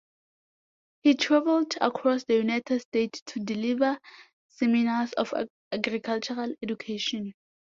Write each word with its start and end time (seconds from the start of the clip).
He 1.01 1.13
traveled 1.13 1.75
across 1.79 2.23
the 2.23 2.33
United 2.37 2.79
States 2.79 3.21
to 3.27 3.39
deliver 3.39 3.99
seminars 4.49 5.13
on 5.15 5.47
agricultural 5.71 6.55
education. 6.63 7.35